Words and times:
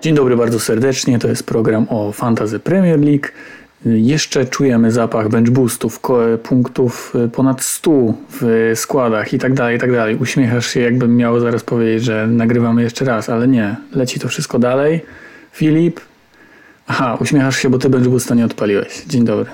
Dzień 0.00 0.14
dobry 0.14 0.36
bardzo 0.36 0.60
serdecznie. 0.60 1.18
To 1.18 1.28
jest 1.28 1.46
program 1.46 1.86
o 1.90 2.12
Fantasy 2.12 2.58
Premier 2.58 3.00
League. 3.00 3.26
Jeszcze 3.84 4.46
czujemy 4.46 4.92
zapach 4.92 5.28
bench 5.28 5.50
boostów, 5.50 6.00
punktów 6.42 7.12
y, 7.26 7.28
ponad 7.28 7.62
100 7.62 7.90
w 8.40 8.72
składach 8.74 9.32
i 9.32 9.38
tak 9.38 9.54
dalej, 9.54 9.76
i 9.76 9.80
tak 9.80 9.92
dalej. 9.92 10.16
Uśmiechasz 10.16 10.66
się, 10.66 10.80
jakbym 10.80 11.16
miał 11.16 11.40
zaraz 11.40 11.62
powiedzieć, 11.62 12.04
że 12.04 12.26
nagrywamy 12.26 12.82
jeszcze 12.82 13.04
raz, 13.04 13.28
ale 13.28 13.48
nie. 13.48 13.76
Leci 13.92 14.20
to 14.20 14.28
wszystko 14.28 14.58
dalej. 14.58 15.04
Filip. 15.52 16.00
Aha, 16.86 17.18
uśmiechasz 17.20 17.56
się, 17.56 17.70
bo 17.70 17.78
ty 17.78 17.90
bench 17.90 18.08
boosta 18.08 18.34
nie 18.34 18.44
odpaliłeś. 18.44 19.04
Dzień 19.04 19.24
dobry. 19.24 19.50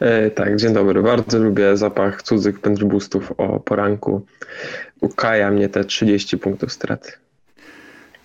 E, 0.00 0.30
tak, 0.30 0.56
dzień 0.56 0.72
dobry. 0.72 1.02
Bardzo 1.02 1.38
lubię 1.38 1.76
zapach 1.76 2.22
cudzych 2.22 2.60
bench 2.60 2.84
boostów 2.84 3.32
o 3.38 3.60
poranku. 3.60 4.26
Ukaja 5.00 5.50
mnie 5.50 5.68
te 5.68 5.84
30 5.84 6.38
punktów 6.38 6.72
straty. 6.72 7.12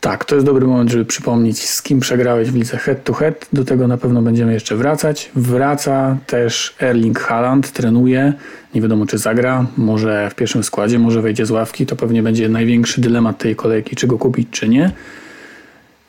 Tak, 0.01 0.25
to 0.25 0.35
jest 0.35 0.47
dobry 0.47 0.67
moment, 0.67 0.91
żeby 0.91 1.05
przypomnieć, 1.05 1.69
z 1.69 1.81
kim 1.81 1.99
przegrałeś 1.99 2.51
w 2.51 2.55
lidze 2.55 2.77
head 2.77 3.03
to 3.03 3.13
head. 3.13 3.47
Do 3.53 3.65
tego 3.65 3.87
na 3.87 3.97
pewno 3.97 4.21
będziemy 4.21 4.53
jeszcze 4.53 4.75
wracać. 4.75 5.31
Wraca 5.35 6.17
też 6.27 6.75
Erling 6.79 7.19
Haaland, 7.19 7.71
trenuje. 7.71 8.33
Nie 8.75 8.81
wiadomo, 8.81 9.05
czy 9.05 9.17
zagra, 9.17 9.65
może 9.77 10.29
w 10.29 10.35
pierwszym 10.35 10.63
składzie, 10.63 10.99
może 10.99 11.21
wejdzie 11.21 11.45
z 11.45 11.51
ławki. 11.51 11.85
To 11.85 11.95
pewnie 11.95 12.23
będzie 12.23 12.49
największy 12.49 13.01
dylemat 13.01 13.37
tej 13.37 13.55
kolejki, 13.55 13.95
czy 13.95 14.07
go 14.07 14.17
kupić, 14.17 14.47
czy 14.51 14.69
nie. 14.69 14.91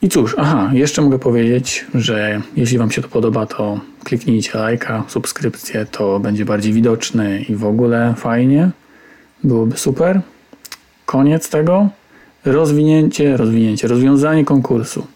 I 0.03 0.09
cóż, 0.09 0.35
aha, 0.39 0.71
jeszcze 0.73 1.03
mogę 1.03 1.19
powiedzieć, 1.19 1.87
że 1.95 2.41
jeśli 2.57 2.79
Wam 2.79 2.91
się 2.91 3.03
to 3.03 3.09
podoba, 3.09 3.47
to 3.47 3.81
kliknijcie 4.05 4.59
lajka, 4.59 5.05
subskrypcję, 5.09 5.87
to 5.91 6.21
będzie 6.21 6.45
bardziej 6.45 6.73
widoczny 6.73 7.43
i 7.49 7.57
w 7.57 7.65
ogóle 7.65 8.15
fajnie. 8.17 8.71
Byłoby 9.45 9.79
super. 9.79 10.21
Koniec 11.07 11.49
tego. 11.51 11.89
Rozwinięcie, 12.45 13.37
rozwinięcie, 13.37 13.89
rozwiązanie 13.89 14.45
konkursu. 14.45 15.07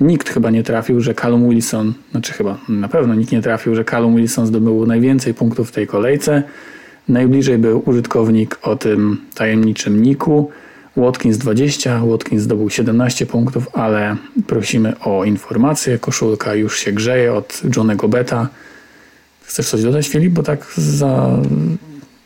Nikt 0.00 0.28
chyba 0.28 0.50
nie 0.50 0.62
trafił, 0.62 1.00
że 1.00 1.14
Callum 1.14 1.48
Wilson, 1.48 1.94
znaczy 2.10 2.32
chyba 2.32 2.58
na 2.68 2.88
pewno 2.88 3.14
nikt 3.14 3.32
nie 3.32 3.42
trafił, 3.42 3.74
że 3.74 3.84
Callum 3.84 4.16
Wilson 4.16 4.46
zdobył 4.46 4.86
najwięcej 4.86 5.34
punktów 5.34 5.68
w 5.68 5.72
tej 5.72 5.86
kolejce. 5.86 6.42
Najbliżej 7.08 7.58
był 7.58 7.82
użytkownik 7.86 8.58
o 8.62 8.76
tym 8.76 9.16
tajemniczym 9.34 10.02
niku. 10.02 10.50
Watkins 10.96 11.38
20, 11.38 12.00
Watkins 12.06 12.42
zdobył 12.42 12.70
17 12.70 13.26
punktów, 13.26 13.68
ale 13.72 14.16
prosimy 14.46 15.00
o 15.00 15.24
informację. 15.24 15.98
Koszulka 15.98 16.54
już 16.54 16.78
się 16.78 16.92
grzeje 16.92 17.34
od 17.34 17.62
Johnego 17.76 18.08
Beta. 18.08 18.48
Chcesz 19.42 19.68
coś 19.68 19.82
dodać, 19.82 20.08
Filip? 20.08 20.32
Bo 20.32 20.42
tak 20.42 20.66
za... 20.76 21.38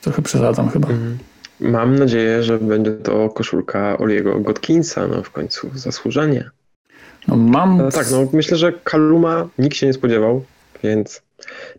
trochę 0.01 0.23
przesadzam 0.23 0.69
chyba. 0.69 0.89
Mm. 0.89 1.19
Mam 1.61 1.99
nadzieję, 1.99 2.43
że 2.43 2.59
będzie 2.59 2.93
to 2.93 3.29
koszulka 3.29 3.99
Oliego 3.99 4.41
Godkinsa, 4.41 5.09
no 5.09 5.23
w 5.23 5.31
końcu 5.31 5.71
zasłużenie. 5.75 6.51
No 7.29 7.37
mam... 7.37 7.79
No, 7.79 7.91
tak, 7.91 8.11
no 8.11 8.29
myślę, 8.33 8.57
że 8.57 8.73
Kaluma 8.85 9.49
nikt 9.59 9.77
się 9.77 9.87
nie 9.87 9.93
spodziewał, 9.93 10.45
więc 10.83 11.23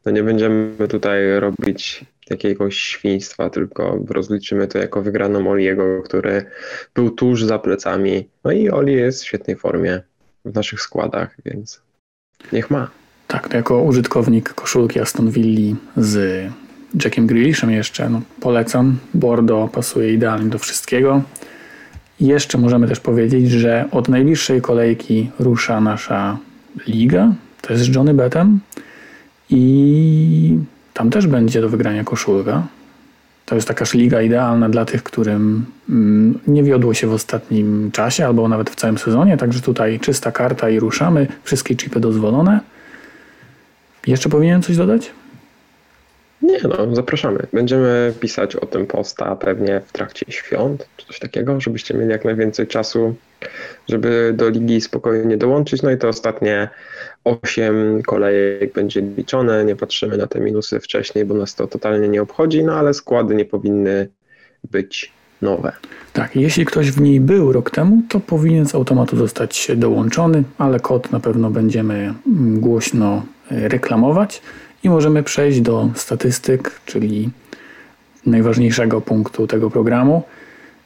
no 0.05 0.11
nie 0.11 0.23
będziemy 0.23 0.87
tutaj 0.87 1.39
robić 1.39 2.05
jakiegoś 2.29 2.77
świństwa, 2.77 3.49
tylko 3.49 3.99
rozliczymy 4.09 4.67
to 4.67 4.77
jako 4.77 5.01
wygraną 5.01 5.51
Oliego, 5.51 6.01
który 6.01 6.45
był 6.95 7.09
tuż 7.09 7.43
za 7.43 7.59
plecami. 7.59 8.29
No 8.43 8.51
i 8.51 8.69
Oli 8.69 8.93
jest 8.93 9.23
w 9.23 9.27
świetnej 9.27 9.55
formie 9.55 10.01
w 10.45 10.53
naszych 10.53 10.81
składach, 10.81 11.35
więc 11.45 11.81
niech 12.53 12.71
ma. 12.71 12.89
Tak, 13.27 13.49
to 13.49 13.57
jako 13.57 13.81
użytkownik 13.81 14.53
koszulki 14.53 14.99
Aston 14.99 15.31
Villa 15.31 15.75
z 15.97 16.47
Jackiem 17.03 17.27
Grealishem 17.27 17.71
jeszcze, 17.71 18.09
no, 18.09 18.21
polecam. 18.39 18.97
Bordeaux 19.13 19.73
pasuje 19.73 20.13
idealnie 20.13 20.49
do 20.49 20.59
wszystkiego. 20.59 21.21
Jeszcze 22.19 22.57
możemy 22.57 22.87
też 22.87 22.99
powiedzieć, 22.99 23.51
że 23.51 23.85
od 23.91 24.09
najbliższej 24.09 24.61
kolejki 24.61 25.31
rusza 25.39 25.81
nasza 25.81 26.37
liga, 26.87 27.33
to 27.61 27.73
jest 27.73 27.85
z 27.85 27.95
Johnny 27.95 28.13
Bettem 28.13 28.59
i 29.49 30.57
tam 30.93 31.09
też 31.09 31.27
będzie 31.27 31.61
do 31.61 31.69
wygrania 31.69 32.03
koszulka. 32.03 32.63
To 33.45 33.55
jest 33.55 33.67
taka 33.67 33.85
liga 33.93 34.21
idealna 34.21 34.69
dla 34.69 34.85
tych, 34.85 35.03
którym 35.03 35.65
mm, 35.89 36.39
nie 36.47 36.63
wiodło 36.63 36.93
się 36.93 37.07
w 37.07 37.13
ostatnim 37.13 37.91
czasie 37.91 38.25
albo 38.25 38.47
nawet 38.47 38.69
w 38.69 38.75
całym 38.75 38.97
sezonie, 38.97 39.37
także 39.37 39.61
tutaj 39.61 39.99
czysta 39.99 40.31
karta 40.31 40.69
i 40.69 40.79
ruszamy. 40.79 41.27
Wszystkie 41.43 41.75
chipy 41.75 41.99
dozwolone. 41.99 42.59
Jeszcze 44.07 44.29
powinienem 44.29 44.61
coś 44.61 44.77
dodać? 44.77 45.11
Nie 46.41 46.59
no, 46.63 46.95
zapraszamy. 46.95 47.39
Będziemy 47.53 48.13
pisać 48.19 48.55
o 48.55 48.65
tym 48.65 48.87
posta 48.87 49.35
pewnie 49.35 49.81
w 49.85 49.91
trakcie 49.91 50.25
świąt, 50.29 50.87
czy 50.97 51.05
coś 51.05 51.19
takiego, 51.19 51.61
żebyście 51.61 51.93
mieli 51.93 52.11
jak 52.11 52.25
najwięcej 52.25 52.67
czasu, 52.67 53.15
żeby 53.89 54.33
do 54.37 54.49
ligi 54.49 54.81
spokojnie 54.81 55.37
dołączyć. 55.37 55.81
No 55.81 55.91
i 55.91 55.97
to 55.97 56.07
ostatnie 56.07 56.69
8 57.23 58.03
kolejek 58.03 58.73
będzie 58.73 59.01
liczone. 59.01 59.65
Nie 59.65 59.75
patrzymy 59.75 60.17
na 60.17 60.27
te 60.27 60.39
minusy 60.39 60.79
wcześniej, 60.79 61.25
bo 61.25 61.33
nas 61.33 61.55
to 61.55 61.67
totalnie 61.67 62.07
nie 62.09 62.21
obchodzi, 62.21 62.63
no 62.63 62.73
ale 62.73 62.93
składy 62.93 63.35
nie 63.35 63.45
powinny 63.45 64.07
być 64.71 65.11
nowe. 65.41 65.71
Tak, 66.13 66.35
jeśli 66.35 66.65
ktoś 66.65 66.91
w 66.91 67.01
niej 67.01 67.19
był 67.19 67.51
rok 67.51 67.71
temu, 67.71 68.01
to 68.09 68.19
powinien 68.19 68.65
z 68.65 68.75
automatu 68.75 69.17
zostać 69.17 69.71
dołączony, 69.75 70.43
ale 70.57 70.79
kod 70.79 71.11
na 71.11 71.19
pewno 71.19 71.49
będziemy 71.49 72.13
głośno 72.55 73.25
reklamować. 73.51 74.41
I 74.83 74.89
możemy 74.89 75.23
przejść 75.23 75.61
do 75.61 75.89
statystyk, 75.95 76.71
czyli 76.85 77.29
najważniejszego 78.25 79.01
punktu 79.01 79.47
tego 79.47 79.69
programu. 79.69 80.23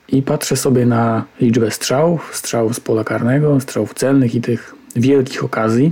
I 0.08 0.22
patrzę 0.22 0.56
sobie 0.56 0.86
na 0.86 1.26
liczbę 1.42 1.72
strzałów, 1.72 2.36
strzałów 2.36 2.76
z 2.76 2.80
pola 2.80 3.04
karnego, 3.04 3.60
strzałów 3.60 3.94
celnych 3.94 4.36
i 4.36 4.42
tych 4.42 4.76
wielkich 4.96 5.44
okazji. 5.44 5.92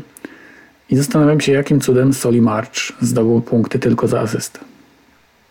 I 0.90 0.96
zastanawiam 0.96 1.42
się, 1.42 1.52
jakim 1.52 1.80
cudem 1.80 2.14
Soli 2.14 2.42
March 2.42 2.94
zdobył 3.02 3.42
punkty 3.42 3.80
tylko 3.80 4.08
za 4.08 4.20
asystę. 4.20 4.60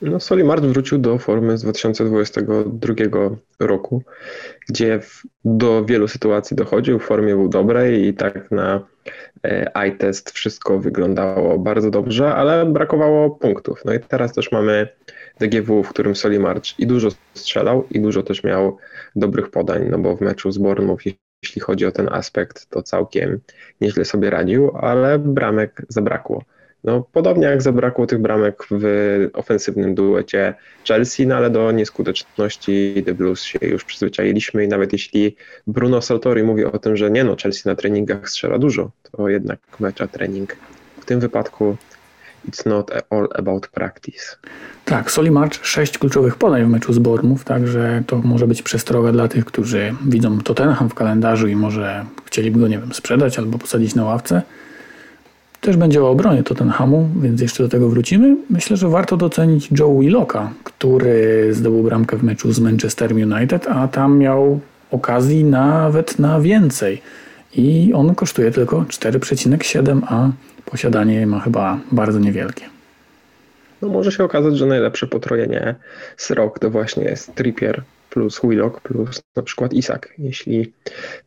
No, 0.02 0.20
Soli 0.20 0.44
March 0.44 0.64
wrócił 0.64 0.98
do 0.98 1.18
formy 1.18 1.58
z 1.58 1.62
2022 1.62 2.94
roku, 3.60 4.02
gdzie 4.68 5.00
do 5.44 5.84
wielu 5.84 6.08
sytuacji 6.08 6.56
dochodził, 6.56 6.98
w 6.98 7.02
formie 7.02 7.34
był 7.34 7.48
dobrej 7.48 8.06
i 8.06 8.14
tak 8.14 8.50
na 8.50 8.80
e, 9.44 9.90
test 9.90 10.30
wszystko 10.30 10.78
wyglądało 10.78 11.58
bardzo 11.58 11.90
dobrze, 11.90 12.34
ale 12.34 12.66
brakowało 12.66 13.30
punktów. 13.30 13.82
No 13.84 13.94
i 13.94 14.00
teraz 14.00 14.32
też 14.32 14.52
mamy 14.52 14.88
DGW, 15.40 15.82
w 15.82 15.88
którym 15.88 16.16
Soli 16.16 16.38
March 16.38 16.78
i 16.78 16.86
dużo 16.86 17.08
strzelał 17.34 17.86
i 17.90 18.00
dużo 18.00 18.22
też 18.22 18.44
miał 18.44 18.76
dobrych 19.16 19.50
podań, 19.50 19.88
no 19.90 19.98
bo 19.98 20.16
w 20.16 20.20
meczu 20.20 20.52
z 20.52 20.58
Bournemouth 20.58 21.04
jeśli 21.42 21.60
chodzi 21.60 21.86
o 21.86 21.92
ten 21.92 22.08
aspekt, 22.12 22.66
to 22.66 22.82
całkiem 22.82 23.40
nieźle 23.80 24.04
sobie 24.04 24.30
radził, 24.30 24.70
ale 24.76 25.18
bramek 25.18 25.82
zabrakło. 25.88 26.44
No, 26.84 27.04
podobnie 27.12 27.46
jak 27.46 27.62
zabrakło 27.62 28.06
tych 28.06 28.18
bramek 28.18 28.66
w 28.70 28.84
ofensywnym 29.32 29.94
duecie 29.94 30.54
Chelsea, 30.88 31.26
no 31.26 31.36
ale 31.36 31.50
do 31.50 31.72
nieskuteczności 31.72 33.02
The 33.06 33.14
Blues 33.14 33.42
się 33.42 33.58
już 33.62 33.84
przyzwyczailiśmy 33.84 34.64
i 34.64 34.68
nawet 34.68 34.92
jeśli 34.92 35.36
Bruno 35.66 36.02
Saltori 36.02 36.42
mówi 36.42 36.64
o 36.64 36.78
tym, 36.78 36.96
że 36.96 37.10
nie 37.10 37.24
no, 37.24 37.36
Chelsea 37.42 37.68
na 37.68 37.74
treningach 37.74 38.30
strzela 38.30 38.58
dużo, 38.58 38.90
to 39.12 39.28
jednak 39.28 39.60
mecza 39.80 40.06
trening. 40.06 40.56
W 41.00 41.04
tym 41.04 41.20
wypadku 41.20 41.76
it's 42.48 42.66
not 42.66 42.90
all 43.10 43.28
about 43.34 43.68
practice. 43.68 44.36
Tak, 44.84 45.10
Soli 45.10 45.30
March 45.30 45.66
sześć 45.66 45.98
kluczowych 45.98 46.36
podań 46.36 46.64
w 46.64 46.68
meczu 46.68 46.92
z 46.92 46.98
Bournemouth, 46.98 47.44
także 47.44 48.02
to 48.06 48.16
może 48.16 48.46
być 48.46 48.62
przestroga 48.62 49.12
dla 49.12 49.28
tych, 49.28 49.44
którzy 49.44 49.94
widzą 50.06 50.38
Tottenham 50.38 50.88
w 50.88 50.94
kalendarzu 50.94 51.48
i 51.48 51.56
może 51.56 52.04
chcieliby 52.24 52.60
go, 52.60 52.68
nie 52.68 52.78
wiem, 52.78 52.94
sprzedać 52.94 53.38
albo 53.38 53.58
posadzić 53.58 53.94
na 53.94 54.04
ławce. 54.04 54.42
Też 55.60 55.76
będzie 55.76 56.02
o 56.02 56.10
obronie 56.10 56.42
Tottenhamu, 56.42 57.08
więc 57.22 57.40
jeszcze 57.40 57.62
do 57.62 57.68
tego 57.68 57.88
wrócimy. 57.88 58.36
Myślę, 58.50 58.76
że 58.76 58.88
warto 58.88 59.16
docenić 59.16 59.68
Joe 59.78 59.98
Willocka, 60.00 60.52
który 60.64 61.48
zdobył 61.54 61.82
bramkę 61.82 62.16
w 62.16 62.22
meczu 62.22 62.52
z 62.52 62.60
Manchester 62.60 63.12
United, 63.12 63.66
a 63.68 63.88
tam 63.88 64.18
miał 64.18 64.60
okazji 64.90 65.44
nawet 65.44 66.18
na 66.18 66.40
więcej. 66.40 67.02
I 67.56 67.92
on 67.94 68.14
kosztuje 68.14 68.50
tylko 68.50 68.80
4,7, 68.80 70.00
a 70.06 70.30
posiadanie 70.64 71.26
ma 71.26 71.40
chyba 71.40 71.78
bardzo 71.92 72.18
niewielkie. 72.18 72.64
No 73.82 73.88
może 73.88 74.12
się 74.12 74.24
okazać, 74.24 74.58
że 74.58 74.66
najlepsze 74.66 75.06
potrojenie 75.06 75.74
z 76.16 76.30
rok 76.30 76.58
to 76.58 76.70
właśnie 76.70 77.04
jest 77.04 77.34
Trippier 77.34 77.82
plus 78.10 78.40
Willock 78.44 78.80
plus 78.80 79.22
na 79.36 79.42
przykład 79.42 79.72
Isak. 79.72 80.14
Jeśli 80.18 80.72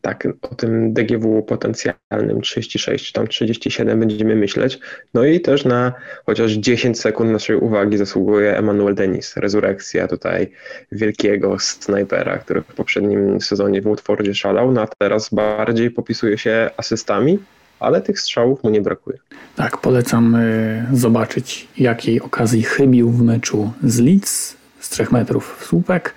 tak 0.01 0.27
o 0.41 0.55
tym 0.55 0.93
DGW 0.93 1.43
potencjalnym 1.43 2.41
36 2.41 3.05
czy 3.05 3.13
tam 3.13 3.27
37 3.27 3.99
będziemy 3.99 4.35
myśleć, 4.35 4.79
no 5.13 5.25
i 5.25 5.41
też 5.41 5.65
na 5.65 5.93
chociaż 6.25 6.51
10 6.51 6.99
sekund 6.99 7.31
naszej 7.31 7.55
uwagi 7.55 7.97
zasługuje 7.97 8.57
Emanuel 8.57 8.95
Denis, 8.95 9.37
rezurekcja 9.37 10.07
tutaj 10.07 10.51
wielkiego 10.91 11.59
snajpera, 11.59 12.37
który 12.37 12.61
w 12.61 12.65
poprzednim 12.65 13.41
sezonie 13.41 13.81
w 13.81 13.83
Woodfordzie 13.83 14.35
szalał, 14.35 14.71
no 14.71 14.81
a 14.81 14.87
teraz 14.97 15.29
bardziej 15.29 15.91
popisuje 15.91 16.37
się 16.37 16.69
asystami, 16.77 17.39
ale 17.79 18.01
tych 18.01 18.19
strzałów 18.19 18.63
mu 18.63 18.69
nie 18.69 18.81
brakuje. 18.81 19.17
Tak, 19.55 19.77
polecam 19.77 20.35
y, 20.35 20.85
zobaczyć, 20.93 21.67
jakiej 21.77 22.21
okazji 22.21 22.63
chybił 22.63 23.09
w 23.09 23.21
meczu 23.21 23.71
z 23.83 23.99
Leeds 23.99 24.57
z 24.79 24.89
3 24.89 25.05
metrów 25.11 25.57
w 25.59 25.65
słupek. 25.65 26.13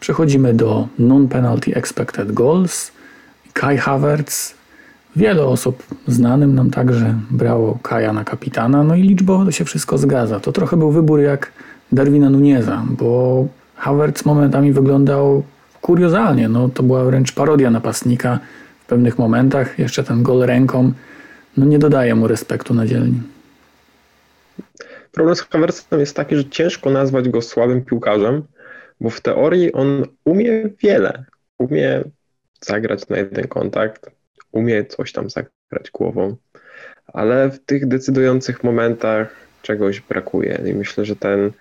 Przechodzimy 0.00 0.54
do 0.54 0.88
non-penalty 0.98 1.74
expected 1.74 2.32
goals. 2.32 2.92
Kai 3.52 3.78
Havertz 3.78 4.58
Wiele 5.16 5.44
osób 5.44 5.82
znanym 6.06 6.54
nam 6.54 6.70
także 6.70 7.14
brało 7.30 7.78
Kaja 7.82 8.12
na 8.12 8.24
kapitana, 8.24 8.84
no 8.84 8.94
i 8.94 9.02
liczbowo 9.02 9.44
to 9.44 9.52
się 9.52 9.64
wszystko 9.64 9.98
zgadza. 9.98 10.40
To 10.40 10.52
trochę 10.52 10.76
był 10.76 10.90
wybór 10.90 11.20
jak 11.20 11.52
Darwina 11.92 12.30
Nuneza, 12.30 12.84
bo 12.90 13.46
Havertz 13.76 14.24
momentami 14.24 14.72
wyglądał 14.72 15.42
kuriozalnie. 15.80 16.48
No, 16.48 16.68
to 16.68 16.82
była 16.82 17.04
wręcz 17.04 17.32
parodia 17.32 17.70
napastnika 17.70 18.38
w 18.80 18.86
pewnych 18.86 19.18
momentach. 19.18 19.78
Jeszcze 19.78 20.04
ten 20.04 20.22
gol 20.22 20.40
ręką 20.46 20.92
no, 21.56 21.66
nie 21.66 21.78
dodaje 21.78 22.14
mu 22.14 22.28
respektu 22.28 22.74
na 22.74 22.86
dzielni. 22.86 23.20
Problem 25.12 25.36
z 25.36 25.40
Havertzem 25.40 26.00
jest 26.00 26.16
taki, 26.16 26.36
że 26.36 26.44
ciężko 26.44 26.90
nazwać 26.90 27.28
go 27.28 27.42
słabym 27.42 27.84
piłkarzem, 27.84 28.42
bo 29.00 29.10
w 29.10 29.20
teorii 29.20 29.72
on 29.72 30.04
umie 30.24 30.70
wiele. 30.82 31.24
Umie 31.58 32.04
zagrać 32.60 33.08
na 33.08 33.16
jeden 33.16 33.48
kontakt, 33.48 34.10
umie 34.52 34.84
coś 34.84 35.12
tam 35.12 35.30
zagrać 35.30 35.90
głową, 35.92 36.36
ale 37.06 37.50
w 37.50 37.58
tych 37.58 37.88
decydujących 37.88 38.64
momentach 38.64 39.36
czegoś 39.62 40.00
brakuje. 40.00 40.62
I 40.66 40.74
myślę, 40.74 41.04
że 41.04 41.16
ten 41.16 41.52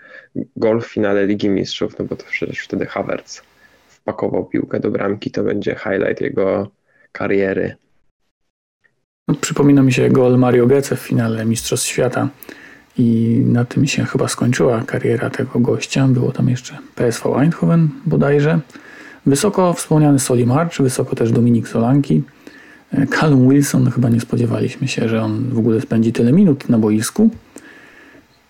gol 0.56 0.81
w 0.81 0.88
finale 0.88 1.25
Ligi 1.25 1.50
Mistrzów, 1.50 2.00
no 2.00 2.06
bo 2.06 2.16
to 2.16 2.25
przecież 2.30 2.60
wtedy 2.60 2.86
Havertz 2.86 3.42
wpakował 3.88 4.45
piłkę 4.45 4.80
do 4.80 4.92
bramki, 4.92 5.31
to 5.31 5.44
będzie 5.44 5.75
highlight 5.75 6.22
jego 6.22 6.72
kariery. 7.12 7.75
No, 9.28 9.36
przypomina 9.36 9.84
mi 9.84 9.94
się 9.94 10.10
gol 10.10 10.38
Mario 10.38 10.68
Götze 10.68 10.95
w 10.95 11.00
finale 11.00 11.45
Mistrzostw 11.45 11.88
Świata 11.88 12.30
i 12.97 13.41
na 13.45 13.65
tym 13.65 13.88
się 13.88 14.05
chyba 14.05 14.27
skończyła 14.27 14.83
kariera 14.83 15.29
tego 15.29 15.59
gościa. 15.59 16.07
Było 16.07 16.31
tam 16.31 16.49
jeszcze 16.49 16.77
PSV 16.95 17.29
Eindhoven 17.29 17.89
bodajże. 18.05 18.59
Wysoko 19.25 19.73
wspomniany 19.73 20.19
Soli 20.19 20.45
March, 20.45 20.81
wysoko 20.81 21.15
też 21.15 21.31
Dominik 21.31 21.67
Solanki. 21.67 22.23
E, 22.94 23.07
Callum 23.07 23.49
Wilson, 23.49 23.91
chyba 23.91 24.09
nie 24.09 24.19
spodziewaliśmy 24.19 24.88
się, 24.88 25.09
że 25.09 25.21
on 25.21 25.49
w 25.49 25.57
ogóle 25.59 25.81
spędzi 25.81 26.13
tyle 26.13 26.31
minut 26.31 26.69
na 26.69 26.77
boisku. 26.77 27.29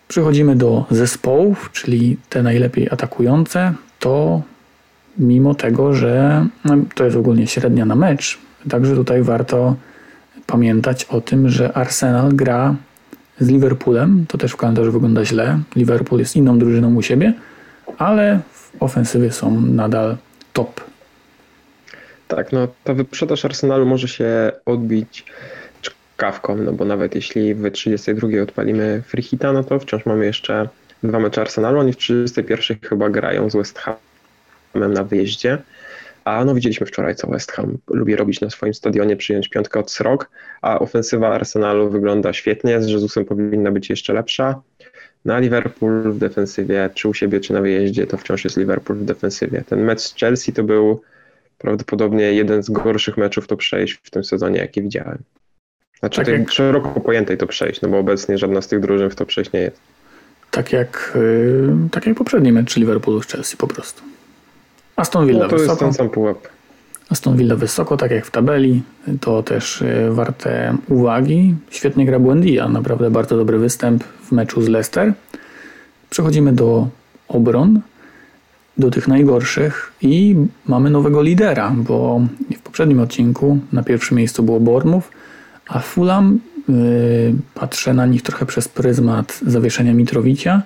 Przechodzimy 0.08 0.56
do 0.56 0.86
zespołów, 0.92 1.70
czyli 1.74 2.18
te 2.30 2.44
najlepiej 2.44 2.90
atakujące. 2.90 3.74
To 4.00 4.42
mimo 5.18 5.56
tego, 5.56 5.94
że 5.94 6.46
no, 6.66 6.78
to 6.96 7.06
jest 7.06 7.18
ogólnie 7.18 7.48
średnia 7.48 7.86
na 7.86 7.96
mecz, 7.96 8.38
także 8.70 8.96
tutaj 8.96 9.24
warto 9.24 9.76
pamiętać 10.48 11.06
o 11.06 11.22
tym, 11.22 11.50
że 11.50 11.74
Arsenal 11.74 12.34
gra 12.34 12.76
z 13.40 13.48
Liverpoolem. 13.48 14.26
To 14.28 14.38
też 14.38 14.52
w 14.52 14.56
kalendarzu 14.56 14.92
wygląda 14.92 15.26
źle. 15.26 15.60
Liverpool 15.76 16.20
jest 16.20 16.36
inną 16.36 16.60
drużyną 16.60 16.96
u 16.96 17.02
siebie, 17.02 17.34
ale 17.98 18.40
w 18.52 18.72
ofensywie 18.84 19.32
są 19.32 19.62
nadal 19.62 20.18
top. 20.54 20.82
Tak, 22.28 22.52
no 22.52 22.68
ta 22.84 22.94
wyprzedaż 22.94 23.46
Arsenalu 23.46 23.86
może 23.86 24.08
się 24.08 24.52
odbić 24.66 25.26
czkawką, 25.82 26.58
no 26.58 26.74
bo 26.74 26.86
nawet 26.86 27.16
jeśli 27.16 27.56
w 27.56 27.72
32 27.72 28.28
odpalimy 28.44 29.04
free 29.08 29.24
hita, 29.24 29.54
no 29.54 29.64
to 29.64 29.80
wciąż 29.80 30.06
mamy 30.06 30.26
jeszcze 30.26 30.70
dwa 31.04 31.20
mecze 31.20 31.42
Arsenalu. 31.42 31.80
Oni 31.80 31.94
w 31.94 31.98
31 31.98 32.78
chyba 32.82 33.10
grają 33.10 33.50
z 33.50 33.56
West 33.56 33.80
Hamem 33.80 34.94
na 34.94 35.04
wyjeździe. 35.04 35.58
A 36.28 36.46
no 36.46 36.56
widzieliśmy 36.56 36.86
wczoraj, 36.86 37.16
co 37.16 37.28
West 37.28 37.52
Ham 37.52 37.78
lubi 37.90 38.16
robić 38.16 38.42
na 38.42 38.50
swoim 38.50 38.74
stadionie, 38.74 39.16
przyjąć 39.16 39.50
piątkę 39.50 39.80
od 39.80 39.92
srok, 39.92 40.30
a 40.62 40.80
ofensywa 40.80 41.30
Arsenalu 41.30 41.90
wygląda 41.90 42.34
świetnie, 42.34 42.82
z 42.82 42.90
Jezusem 42.90 43.26
powinna 43.26 43.72
być 43.72 43.90
jeszcze 43.90 44.14
lepsza. 44.14 44.62
Na 45.26 45.40
Liverpool 45.40 46.12
w 46.12 46.18
defensywie, 46.18 46.90
czy 46.94 47.08
u 47.08 47.14
siebie, 47.14 47.40
czy 47.40 47.54
na 47.54 47.62
wyjeździe, 47.62 48.08
to 48.08 48.18
wciąż 48.18 48.44
jest 48.44 48.58
Liverpool 48.58 49.00
w 49.00 49.06
defensywie. 49.06 49.64
Ten 49.70 49.84
mecz 49.84 50.02
z 50.02 50.16
Chelsea 50.16 50.54
to 50.54 50.64
był 50.64 51.02
prawdopodobnie 51.58 52.34
jeden 52.34 52.64
z 52.64 52.70
gorszych 52.70 53.18
meczów 53.18 53.48
to 53.48 53.58
przejść 53.58 54.00
w 54.04 54.10
tym 54.10 54.24
sezonie, 54.24 54.60
jaki 54.60 54.82
widziałem. 54.82 55.18
Znaczy 56.00 56.18
tak 56.18 56.28
jak... 56.28 56.52
szeroko 56.52 57.00
pojętej 57.00 57.38
to 57.38 57.48
przejść, 57.48 57.82
no 57.82 57.90
bo 57.90 57.98
obecnie 57.98 58.38
żadna 58.38 58.62
z 58.62 58.68
tych 58.68 58.80
drużyn 58.80 59.10
w 59.10 59.16
to 59.16 59.26
przejść 59.26 59.52
nie 59.52 59.60
jest. 59.60 59.80
Tak 60.52 60.74
jak, 60.74 61.14
yy, 61.16 61.90
tak 61.92 62.06
jak 62.06 62.18
poprzedni 62.18 62.52
mecz 62.52 62.78
Liverpoolu 62.78 63.24
z 63.24 63.28
Chelsea 63.28 63.58
po 63.58 63.68
prostu. 63.68 64.17
Aston 64.98 65.28
Villa 65.28 65.44
no, 65.44 65.50
to 65.50 65.56
wysoko. 65.56 65.72
jest 65.72 65.80
ten 65.80 65.94
sam 65.94 66.10
pułap. 66.10 66.38
Aston 67.10 67.38
Villa 67.38 67.56
wysoko, 67.56 67.98
tak 67.98 68.12
jak 68.12 68.26
w 68.26 68.32
tabeli. 68.32 68.82
To 69.22 69.44
też 69.44 69.82
y, 69.82 70.10
warte 70.12 70.78
uwagi. 70.90 71.56
Świetnie 71.70 72.06
gra 72.06 72.20
Buendia, 72.20 72.70
naprawdę 72.70 73.12
bardzo 73.12 73.38
dobry 73.38 73.58
występ 73.60 74.04
w 74.04 74.32
meczu 74.32 74.62
z 74.62 74.68
Leicester. 74.68 75.14
Przechodzimy 76.10 76.54
do 76.54 76.88
obron, 77.28 77.82
do 78.78 78.92
tych 78.92 79.08
najgorszych 79.08 79.92
i 80.02 80.36
mamy 80.66 80.90
nowego 80.90 81.22
lidera, 81.22 81.74
bo 81.78 82.22
w 82.58 82.60
poprzednim 82.60 83.00
odcinku 83.00 83.60
na 83.74 83.84
pierwszym 83.84 84.18
miejscu 84.18 84.44
było 84.44 84.60
Bournemouth, 84.60 85.08
a 85.68 85.80
Fulham 85.80 86.40
yy, 86.70 86.76
patrzę 87.54 87.94
na 87.94 88.06
nich 88.06 88.22
trochę 88.22 88.46
przez 88.46 88.68
pryzmat 88.68 89.40
zawieszenia 89.48 89.94
Mitrowicia. 89.94 90.62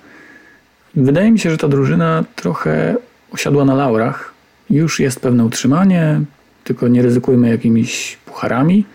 Wydaje 0.95 1.31
mi 1.31 1.39
się, 1.39 1.51
że 1.51 1.57
ta 1.57 1.67
drużyna 1.67 2.23
trochę 2.35 2.95
usiadła 3.33 3.65
na 3.65 3.75
laurach. 3.75 4.33
Już 4.69 4.99
jest 4.99 5.19
pewne 5.19 5.45
utrzymanie, 5.45 6.21
tylko 6.63 6.87
nie 6.87 7.01
ryzykujmy 7.01 7.49
jakimiś 7.49 8.17
pucharami. 8.25 8.85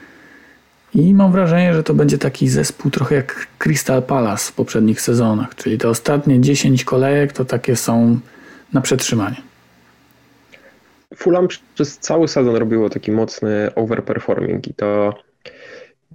I 0.94 1.14
mam 1.14 1.32
wrażenie, 1.32 1.74
że 1.74 1.82
to 1.82 1.94
będzie 1.94 2.18
taki 2.18 2.48
zespół 2.48 2.90
trochę 2.90 3.14
jak 3.14 3.46
Crystal 3.58 4.02
Palace 4.02 4.52
w 4.52 4.54
poprzednich 4.54 5.00
sezonach, 5.00 5.54
czyli 5.54 5.78
te 5.78 5.88
ostatnie 5.88 6.40
10 6.40 6.84
kolejek 6.84 7.32
to 7.32 7.44
takie 7.44 7.76
są 7.76 8.18
na 8.72 8.80
przetrzymanie. 8.80 9.36
Fulham 11.16 11.48
przez 11.74 11.98
cały 11.98 12.28
sezon 12.28 12.56
robiło 12.56 12.90
taki 12.90 13.12
mocny 13.12 13.70
overperforming 13.74 14.68
i 14.68 14.74
to 14.74 15.14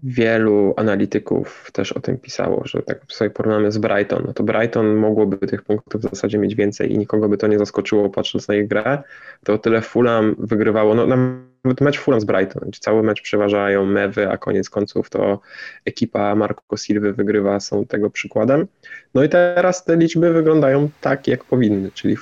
wielu 0.03 0.73
analityków 0.77 1.69
też 1.73 1.91
o 1.91 1.99
tym 1.99 2.17
pisało, 2.17 2.61
że 2.65 2.81
tak 2.81 2.99
sobie 3.09 3.29
porównamy 3.29 3.71
z 3.71 3.77
Brighton, 3.77 4.23
no 4.27 4.33
to 4.33 4.43
Brighton 4.43 4.95
mogłoby 4.95 5.37
tych 5.37 5.61
punktów 5.61 6.01
w 6.01 6.09
zasadzie 6.09 6.37
mieć 6.37 6.55
więcej 6.55 6.93
i 6.93 6.97
nikogo 6.97 7.29
by 7.29 7.37
to 7.37 7.47
nie 7.47 7.59
zaskoczyło 7.59 8.09
patrząc 8.09 8.47
na 8.47 8.55
ich 8.55 8.67
grę, 8.67 9.03
to 9.45 9.57
tyle 9.57 9.81
Fulham 9.81 10.35
wygrywało, 10.39 10.95
no 10.95 11.07
nawet 11.07 11.81
mecz 11.81 11.99
Fulham 11.99 12.21
z 12.21 12.25
Brighton, 12.25 12.69
gdzie 12.69 12.79
cały 12.79 13.03
mecz 13.03 13.21
przeważają 13.21 13.85
mewy, 13.85 14.29
a 14.29 14.37
koniec 14.37 14.69
końców 14.69 15.09
to 15.09 15.39
ekipa 15.85 16.35
Marco 16.35 16.77
Silva 16.77 17.11
wygrywa, 17.11 17.59
są 17.59 17.85
tego 17.85 18.09
przykładem. 18.09 18.67
No 19.13 19.23
i 19.23 19.29
teraz 19.29 19.85
te 19.85 19.97
liczby 19.97 20.33
wyglądają 20.33 20.89
tak, 21.01 21.27
jak 21.27 21.43
powinny, 21.43 21.91
czyli 21.91 22.17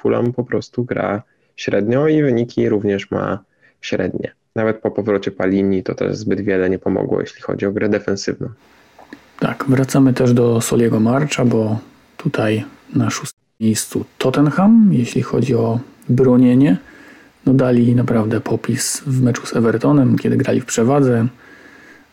Fulham 0.00 0.32
po 0.32 0.44
prostu 0.44 0.84
gra 0.84 1.22
średnio 1.56 2.08
i 2.08 2.22
wyniki 2.22 2.68
również 2.68 3.10
ma 3.10 3.44
średnie. 3.80 4.41
Nawet 4.56 4.78
po 4.78 4.90
powrocie 4.90 5.30
Palini 5.30 5.82
to 5.82 5.94
też 5.94 6.16
zbyt 6.16 6.40
wiele 6.40 6.70
nie 6.70 6.78
pomogło, 6.78 7.20
jeśli 7.20 7.42
chodzi 7.42 7.66
o 7.66 7.72
grę 7.72 7.88
defensywną. 7.88 8.48
Tak, 9.38 9.64
wracamy 9.68 10.14
też 10.14 10.32
do 10.32 10.60
Soliego 10.60 11.00
Marcha, 11.00 11.44
bo 11.44 11.78
tutaj 12.16 12.64
na 12.94 13.10
szóstym 13.10 13.40
miejscu 13.60 14.04
Tottenham, 14.18 14.90
jeśli 14.92 15.22
chodzi 15.22 15.54
o 15.54 15.80
bronienie. 16.08 16.76
No 17.46 17.54
dali 17.54 17.94
naprawdę 17.94 18.40
popis 18.40 19.02
w 19.06 19.22
meczu 19.22 19.46
z 19.46 19.56
Evertonem, 19.56 20.18
kiedy 20.18 20.36
grali 20.36 20.60
w 20.60 20.66
przewadze, 20.66 21.26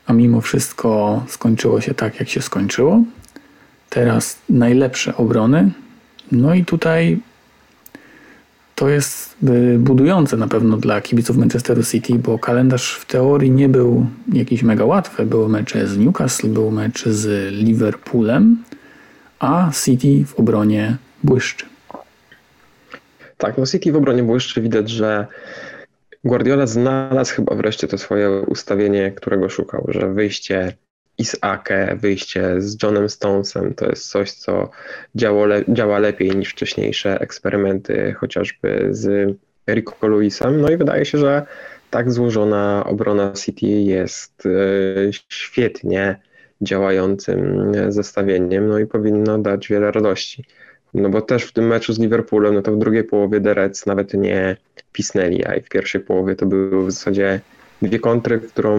a 0.05 0.13
mimo 0.13 0.41
wszystko 0.41 1.23
skończyło 1.27 1.81
się 1.81 1.93
tak, 1.93 2.19
jak 2.19 2.29
się 2.29 2.41
skończyło. 2.41 3.03
Teraz 3.89 4.39
najlepsze 4.49 5.17
obrony. 5.17 5.71
No 6.31 6.53
i 6.53 6.65
tutaj 6.65 7.19
to 8.79 8.89
jest 8.89 9.35
y, 9.43 9.77
budujące 9.79 10.37
na 10.37 10.47
pewno 10.47 10.77
dla 10.77 11.01
kibiców 11.01 11.37
Manchesteru 11.37 11.83
City, 11.83 12.13
bo 12.13 12.39
kalendarz 12.39 12.95
w 12.95 13.05
teorii 13.05 13.51
nie 13.51 13.69
był 13.69 14.05
jakiś 14.33 14.63
mega 14.63 14.85
łatwy. 14.85 15.25
Były 15.25 15.49
mecze 15.49 15.87
z 15.87 15.97
Newcastle, 15.97 16.47
był 16.47 16.71
mecz 16.71 17.05
z 17.05 17.53
Liverpoolem, 17.53 18.63
a 19.39 19.71
City 19.83 20.25
w 20.25 20.39
obronie 20.39 20.97
błyszczy. 21.23 21.65
Tak, 23.37 23.57
no 23.57 23.65
City 23.65 23.91
w 23.91 23.95
obronie 23.95 24.23
błyszczy. 24.23 24.61
Widać, 24.61 24.89
że 24.89 25.27
Guardiola 26.23 26.67
znalazł 26.67 27.35
chyba 27.35 27.55
wreszcie 27.55 27.87
to 27.87 27.97
swoje 27.97 28.41
ustawienie, 28.41 29.11
którego 29.11 29.49
szukał, 29.49 29.85
że 29.87 30.13
wyjście 30.13 30.73
Isaakę, 31.19 31.95
wyjście 31.95 32.61
z 32.61 32.83
Johnem 32.83 33.09
Stonesem 33.09 33.73
to 33.73 33.85
jest 33.85 34.09
coś, 34.09 34.31
co 34.31 34.69
działo 35.15 35.45
le 35.45 35.63
działa 35.67 35.99
lepiej 35.99 36.35
niż 36.35 36.51
wcześniejsze 36.51 37.19
eksperymenty, 37.19 38.15
chociażby 38.19 38.87
z 38.91 39.35
Rico 39.69 40.07
Lewisem. 40.07 40.61
No 40.61 40.69
i 40.69 40.77
wydaje 40.77 41.05
się, 41.05 41.17
że 41.17 41.45
tak 41.89 42.11
złożona 42.11 42.83
obrona 42.85 43.33
City 43.33 43.65
jest 43.65 44.45
e, 44.45 44.49
świetnie 45.29 46.19
działającym 46.61 47.71
zestawieniem, 47.89 48.67
no 48.67 48.79
i 48.79 48.85
powinno 48.85 49.37
dać 49.37 49.67
wiele 49.67 49.91
radości. 49.91 50.45
No 50.93 51.09
bo 51.09 51.21
też 51.21 51.43
w 51.43 51.53
tym 51.53 51.67
meczu 51.67 51.93
z 51.93 51.99
Liverpoolem, 51.99 52.53
no 52.53 52.61
to 52.61 52.71
w 52.71 52.79
drugiej 52.79 53.03
połowie 53.03 53.41
The 53.41 53.53
Reds 53.53 53.85
nawet 53.85 54.13
nie 54.13 54.57
pisnęli, 54.91 55.45
a 55.45 55.55
i 55.55 55.61
w 55.61 55.69
pierwszej 55.69 56.01
połowie 56.01 56.35
to 56.35 56.45
były 56.45 56.85
w 56.85 56.91
zasadzie 56.91 57.39
dwie 57.81 57.99
kontry, 57.99 58.39
którą 58.39 58.77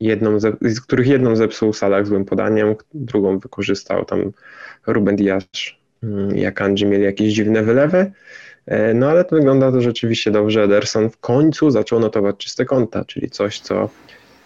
jedną 0.00 0.40
z 0.60 0.80
których 0.80 1.06
jedną 1.06 1.36
zepsuł 1.36 1.72
Salah 1.72 2.06
złym 2.06 2.24
podaniem, 2.24 2.74
drugą 2.94 3.38
wykorzystał 3.38 4.04
tam 4.04 4.32
Ruben 4.86 5.16
Diaz 5.16 5.44
mm, 6.02 6.36
jak 6.36 6.62
Angie 6.62 6.86
mieli 6.86 7.04
jakieś 7.04 7.32
dziwne 7.32 7.62
wylewy. 7.62 8.12
E, 8.66 8.94
no 8.94 9.08
ale 9.08 9.24
to 9.24 9.36
wygląda 9.36 9.72
to 9.72 9.80
rzeczywiście 9.80 10.30
dobrze. 10.30 10.62
Ederson 10.62 11.10
w 11.10 11.18
końcu 11.18 11.70
zaczął 11.70 12.00
notować 12.00 12.36
czyste 12.36 12.64
konta, 12.64 13.04
czyli 13.04 13.30
coś, 13.30 13.60
co 13.60 13.88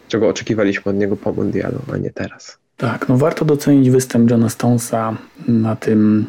czego 0.09 0.29
oczekiwaliśmy 0.29 0.91
od 0.91 0.97
niego 0.97 1.17
po 1.17 1.33
mundialu, 1.33 1.79
a 1.93 1.97
nie 1.97 2.11
teraz. 2.11 2.59
Tak, 2.77 3.09
no 3.09 3.17
warto 3.17 3.45
docenić 3.45 3.91
występ 3.91 4.31
Johna 4.31 4.49
Stonesa 4.49 5.17
na 5.49 5.77
tym 5.77 6.27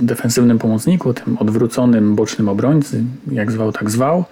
defensywnym 0.00 0.58
pomocniku, 0.58 1.14
tym 1.14 1.38
odwróconym 1.38 2.14
bocznym 2.14 2.48
obrońcy, 2.48 3.04
jak 3.32 3.52
zwał, 3.52 3.72
tak 3.72 3.90
zwał. 3.90 4.24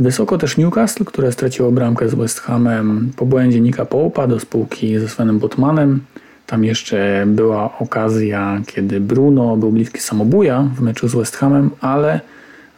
Wysoko 0.00 0.38
też 0.38 0.56
Newcastle, 0.56 1.04
które 1.04 1.32
straciło 1.32 1.72
bramkę 1.72 2.08
z 2.08 2.14
West 2.14 2.40
Hamem 2.40 3.12
po 3.16 3.26
błędzie 3.26 3.60
Nika 3.60 3.84
Połpa 3.84 4.26
do 4.26 4.40
spółki 4.40 4.98
ze 4.98 5.08
Svenem 5.08 5.38
Botmanem. 5.38 6.00
Tam 6.46 6.64
jeszcze 6.64 7.24
była 7.26 7.78
okazja, 7.78 8.60
kiedy 8.66 9.00
Bruno 9.00 9.56
był 9.56 9.72
bliski 9.72 10.00
samobuja 10.00 10.68
w 10.76 10.80
meczu 10.80 11.08
z 11.08 11.14
West 11.14 11.36
Hamem, 11.36 11.70
ale 11.80 12.20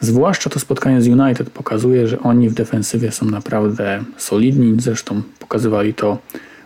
zwłaszcza 0.00 0.50
to 0.50 0.60
spotkanie 0.60 1.02
z 1.02 1.08
United 1.08 1.50
pokazuje, 1.50 2.08
że 2.08 2.20
oni 2.20 2.48
w 2.48 2.54
defensywie 2.54 3.12
są 3.12 3.26
naprawdę 3.26 4.04
solidni. 4.16 4.74
Zresztą 4.78 5.22
pokazywali 5.38 5.94
to 5.94 6.18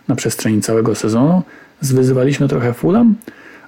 na 0.07 0.15
przestrzeni 0.15 0.61
całego 0.61 0.95
sezonu. 0.95 1.43
Zwyzywaliśmy 1.81 2.47
trochę 2.47 2.73
Fulham, 2.73 3.15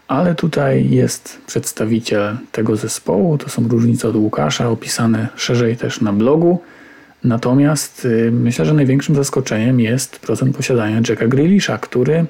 ale 0.07 0.35
tutaj 0.35 0.89
jest 0.89 1.41
przedstawiciel 1.47 2.37
tego 2.51 2.75
zespołu. 2.75 3.37
To 3.37 3.49
są 3.49 3.67
różnice 3.67 4.07
od 4.07 4.15
Łukasza, 4.15 4.69
opisane 4.69 5.27
szerzej 5.35 5.77
też 5.77 6.01
na 6.01 6.13
blogu. 6.13 6.59
Natomiast 7.23 8.05
y, 8.05 8.31
myślę, 8.31 8.65
że 8.65 8.73
największym 8.73 9.15
zaskoczeniem 9.15 9.79
jest 9.79 10.19
procent 10.19 10.57
posiadania 10.57 11.01
Jacka 11.09 11.27
Grealisha, 11.27 11.77
który 11.77 12.25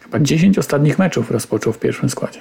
chyba 0.00 0.18
10 0.20 0.58
ostatnich 0.58 0.98
meczów 0.98 1.30
rozpoczął 1.30 1.72
w 1.72 1.78
pierwszym 1.78 2.08
składzie. 2.08 2.40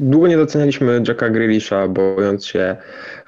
Długo 0.00 0.28
nie 0.28 0.36
docenialiśmy 0.36 1.02
Jacka 1.08 1.30
Grealisha, 1.30 1.88
bojąc 1.88 2.46
się 2.46 2.76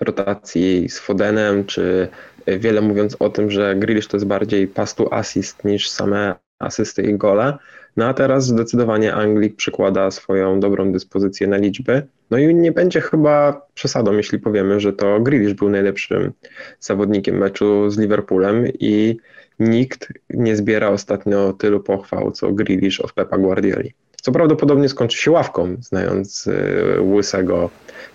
rotacji 0.01 0.89
z 0.89 0.99
Fodenem, 0.99 1.65
czy 1.65 2.09
wiele 2.47 2.81
mówiąc 2.81 3.17
o 3.19 3.29
tym, 3.29 3.51
że 3.51 3.77
Grealish 3.77 4.07
to 4.07 4.17
jest 4.17 4.27
bardziej 4.27 4.69
pastu 4.69 5.15
assist 5.15 5.65
niż 5.65 5.91
same 5.91 6.35
asysty 6.59 7.03
i 7.03 7.15
gole. 7.15 7.59
No 7.97 8.07
a 8.07 8.15
teraz 8.15 8.47
zdecydowanie 8.47 9.15
Anglik 9.15 9.57
przykłada 9.57 10.11
swoją 10.11 10.61
dobrą 10.61 10.93
dyspozycję 10.93 11.47
na 11.47 11.57
liczby. 11.57 12.07
No 12.31 12.39
i 12.39 12.55
nie 12.55 12.73
będzie 12.73 13.01
chyba 13.01 13.67
przesadą, 13.75 14.13
jeśli 14.13 14.39
powiemy, 14.39 14.81
że 14.81 14.93
to 14.93 15.21
Grealish 15.21 15.55
był 15.55 15.71
najlepszym 15.71 16.33
zawodnikiem 16.81 17.39
meczu 17.39 17.91
z 17.91 17.99
Liverpoolem 17.99 18.65
i 18.81 19.17
nikt 19.59 20.13
nie 20.31 20.57
zbiera 20.57 20.89
ostatnio 20.89 21.53
tylu 21.53 21.81
pochwał, 21.81 22.31
co 22.33 22.53
Grealish 22.53 23.01
od 23.01 23.13
Pepa 23.13 23.39
Guardioli. 23.39 23.93
Co 24.23 24.33
prawdopodobnie 24.33 24.89
skończy 24.89 25.19
się 25.19 25.31
ławką, 25.31 25.77
znając 25.81 26.47
y, 26.47 27.01
łysego 27.01 27.71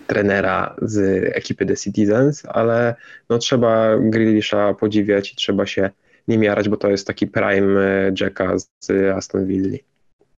trenera 0.06 0.76
z 0.82 1.24
ekipy 1.36 1.66
The 1.66 1.76
Citizens, 1.76 2.42
ale 2.48 2.94
no, 3.30 3.38
trzeba 3.38 3.98
Grealisha 3.98 4.74
podziwiać 4.74 5.32
i 5.32 5.36
trzeba 5.36 5.66
się 5.66 5.90
nim 6.28 6.42
jarać, 6.42 6.68
bo 6.68 6.76
to 6.76 6.90
jest 6.90 7.06
taki 7.06 7.26
prime 7.26 7.80
y, 8.08 8.14
Jacka 8.20 8.58
z 8.58 8.90
Aston 9.16 9.46
Villa. 9.46 9.78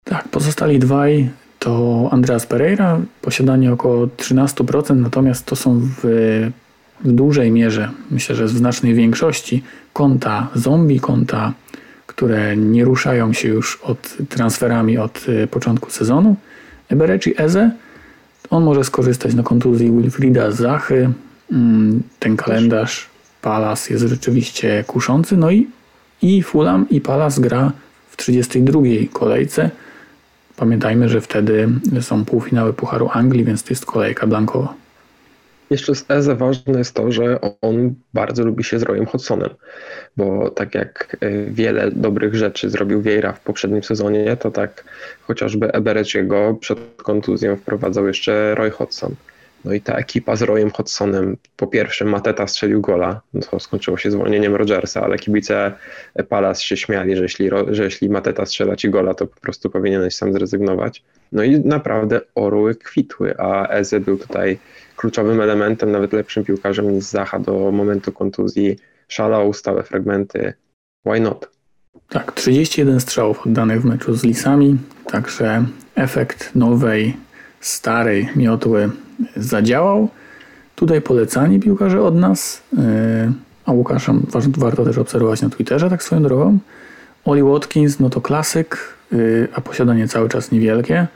Tak, 0.04 0.28
pozostali 0.28 0.78
dwaj 0.78 1.28
to 1.58 2.08
Andreas 2.12 2.46
Pereira, 2.46 3.00
posiadanie 3.22 3.72
około 3.72 4.06
13%, 4.06 4.96
natomiast 4.96 5.46
to 5.46 5.56
są 5.56 5.80
w, 5.80 6.00
w 7.04 7.12
dużej 7.12 7.50
mierze, 7.50 7.90
myślę, 8.10 8.36
że 8.36 8.44
w 8.44 8.50
znacznej 8.50 8.94
większości 8.94 9.62
konta 9.92 10.48
zombie, 10.54 11.00
konta 11.00 11.52
które 12.06 12.56
nie 12.56 12.84
ruszają 12.84 13.32
się 13.32 13.48
już 13.48 13.76
od 13.82 14.16
transferami 14.28 14.98
od 14.98 15.28
y, 15.28 15.46
początku 15.46 15.90
sezonu. 15.90 16.36
Ebereci 16.88 17.34
Eze, 17.42 17.70
on 18.50 18.64
może 18.64 18.84
skorzystać 18.84 19.34
na 19.34 19.42
kontuzji 19.42 19.90
Wilfrida 19.90 20.50
Zachy. 20.50 21.10
Mm, 21.52 22.02
ten 22.18 22.36
kalendarz 22.36 23.08
Palas 23.46 23.90
jest 23.90 24.04
rzeczywiście 24.04 24.84
kuszący. 24.86 25.36
No 25.36 25.50
i, 25.50 25.66
i 26.22 26.42
Fulham 26.42 26.86
i 26.90 27.00
Palas 27.00 27.38
gra 27.38 27.72
w 28.10 28.16
32 28.16 28.80
kolejce. 29.12 29.70
Pamiętajmy, 30.56 31.08
że 31.08 31.20
wtedy 31.20 31.68
są 32.00 32.24
półfinały 32.24 32.72
Pucharu 32.72 33.08
Anglii, 33.12 33.44
więc 33.44 33.62
to 33.62 33.70
jest 33.70 33.86
kolejka 33.86 34.26
blankowa. 34.26 34.74
Jeszcze 35.70 35.94
z 35.94 36.04
Eze 36.08 36.34
ważne 36.34 36.78
jest 36.78 36.94
to, 36.94 37.12
że 37.12 37.38
on 37.60 37.94
bardzo 38.14 38.44
lubi 38.44 38.64
się 38.64 38.78
z 38.78 38.82
Royem 38.82 39.06
Hodgsonem, 39.06 39.50
bo 40.16 40.50
tak 40.50 40.74
jak 40.74 41.16
e, 41.20 41.44
wiele 41.50 41.90
dobrych 41.90 42.34
rzeczy 42.34 42.70
zrobił 42.70 43.02
Vieira 43.02 43.32
w 43.32 43.40
poprzednim 43.40 43.82
sezonie, 43.82 44.36
to 44.36 44.50
tak 44.50 44.84
chociażby 45.22 45.72
Ebereciego 45.72 46.56
przed 46.60 46.78
kontuzją 46.96 47.56
wprowadzał 47.56 48.06
jeszcze 48.06 48.54
Roy 48.54 48.70
Hodgson. 48.70 49.14
No 49.66 49.72
i 49.72 49.80
ta 49.80 49.94
ekipa 49.94 50.36
z 50.36 50.42
Royem 50.42 50.70
Hodgsonem, 50.70 51.36
po 51.56 51.66
pierwsze 51.66 52.04
Mateta 52.04 52.46
strzelił 52.46 52.80
gola, 52.80 53.20
no 53.34 53.40
to 53.40 53.60
skończyło 53.60 53.96
się 53.96 54.10
zwolnieniem 54.10 54.54
Rogersa, 54.54 55.02
ale 55.02 55.18
kibice 55.18 55.72
Palace 56.28 56.62
się 56.62 56.76
śmiali, 56.76 57.16
że 57.16 57.22
jeśli, 57.22 57.50
że 57.70 57.84
jeśli 57.84 58.08
Mateta 58.08 58.46
strzela 58.46 58.76
ci 58.76 58.90
gola, 58.90 59.14
to 59.14 59.26
po 59.26 59.40
prostu 59.40 59.70
powinieneś 59.70 60.16
sam 60.16 60.32
zrezygnować. 60.32 61.02
No 61.32 61.42
i 61.42 61.60
naprawdę 61.60 62.20
orły 62.34 62.74
kwitły, 62.74 63.34
a 63.38 63.68
Eze 63.68 64.00
był 64.00 64.18
tutaj 64.18 64.58
kluczowym 64.96 65.40
elementem, 65.40 65.92
nawet 65.92 66.12
lepszym 66.12 66.44
piłkarzem 66.44 66.90
niż 66.90 67.04
Zaha 67.04 67.38
do 67.38 67.72
momentu 67.72 68.12
kontuzji. 68.12 68.76
Szalał, 69.08 69.52
stałe 69.52 69.82
fragmenty. 69.82 70.52
Why 71.06 71.20
not? 71.20 71.50
Tak, 72.08 72.32
31 72.32 73.00
strzałów 73.00 73.46
oddanych 73.46 73.82
w 73.82 73.84
meczu 73.84 74.14
z 74.14 74.24
Lisami, 74.24 74.78
także 75.06 75.64
efekt 75.96 76.54
nowej, 76.54 77.16
starej 77.60 78.28
miotły 78.36 78.90
zadziałał. 79.36 80.08
Tutaj 80.76 81.00
polecani 81.00 81.60
piłkarze 81.60 82.02
od 82.02 82.14
nas, 82.14 82.62
e, 82.78 83.32
a 83.66 83.72
Łukasza 83.72 84.14
warto 84.58 84.84
też 84.84 84.98
obserwować 84.98 85.42
na 85.42 85.50
Twitterze, 85.50 85.90
tak 85.90 86.02
swoją 86.02 86.22
drogą. 86.22 86.58
Oli 87.24 87.42
Watkins, 87.42 88.00
no 88.00 88.10
to 88.10 88.20
klasyk, 88.20 88.78
e, 89.12 89.16
a 89.54 89.60
posiadanie 89.60 90.08
cały 90.08 90.28
czas 90.28 90.50
niewielkie. 90.52 91.06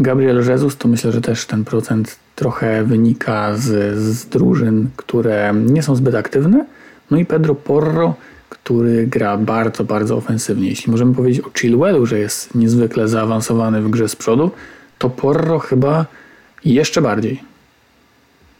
Gabriel 0.00 0.48
Jesus 0.48 0.76
to 0.76 0.88
myślę, 0.88 1.12
że 1.12 1.20
też 1.20 1.46
ten 1.46 1.64
procent 1.64 2.16
trochę 2.36 2.84
wynika 2.84 3.56
z, 3.56 3.98
z 3.98 4.26
drużyn, 4.26 4.88
które 4.96 5.54
nie 5.54 5.82
są 5.82 5.96
zbyt 5.96 6.14
aktywne. 6.14 6.64
No 7.10 7.18
i 7.18 7.24
Pedro 7.24 7.54
Porro, 7.54 8.14
który 8.48 9.06
gra 9.06 9.36
bardzo, 9.36 9.84
bardzo 9.84 10.16
ofensywnie. 10.16 10.68
Jeśli 10.68 10.90
możemy 10.90 11.14
powiedzieć 11.14 11.44
o 11.46 11.50
Chilwellu, 11.58 12.06
że 12.06 12.18
jest 12.18 12.54
niezwykle 12.54 13.08
zaawansowany 13.08 13.82
w 13.82 13.90
grze 13.90 14.08
z 14.08 14.16
przodu, 14.16 14.50
to 14.98 15.10
Porro 15.10 15.58
chyba 15.58 16.06
jeszcze 16.64 17.02
bardziej. 17.02 17.42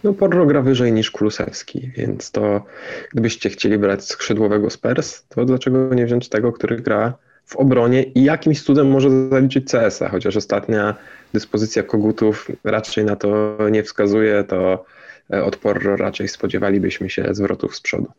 No 0.05 0.13
Porro 0.13 0.47
gra 0.47 0.63
wyżej 0.63 0.93
niż 0.93 1.11
Kulusewski, 1.11 1.91
więc 1.97 2.31
to 2.31 2.65
gdybyście 3.13 3.51
chcieli 3.51 3.79
brać 3.79 4.05
skrzydłowego 4.05 4.71
Spurs, 4.71 5.23
to 5.29 5.45
dlaczego 5.45 5.95
nie 5.95 6.07
wziąć 6.07 6.29
tego, 6.29 6.53
który 6.53 6.77
gra 6.77 7.15
w 7.45 7.57
obronie 7.57 8.03
i 8.03 8.25
jakimś 8.25 8.63
cudem 8.63 8.91
może 8.91 9.29
zaliczyć 9.31 9.71
CS-a, 9.71 10.09
chociaż 10.09 10.37
ostatnia 10.37 10.95
dyspozycja 11.33 11.83
kogutów 11.83 12.49
raczej 12.65 13.05
na 13.05 13.17
to 13.17 13.57
nie 13.71 13.83
wskazuje, 13.83 14.45
to 14.45 14.85
e, 15.33 15.45
od 15.45 15.57
Porro 15.57 15.97
raczej 15.97 16.29
spodziewalibyśmy 16.29 17.11
się 17.11 17.29
zwrotów 17.31 17.77
z 17.77 17.81
przodu. 17.81 18.11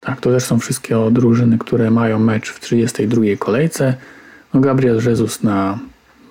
Tak, 0.00 0.20
to 0.20 0.30
też 0.30 0.44
są 0.44 0.58
wszystkie 0.58 0.96
drużyny, 1.10 1.58
które 1.58 1.90
mają 1.90 2.18
mecz 2.18 2.50
w 2.50 2.60
32 2.60 3.22
kolejce. 3.38 3.94
No 4.54 4.60
Gabriel 4.60 5.00
Jesus 5.06 5.42
na 5.42 5.78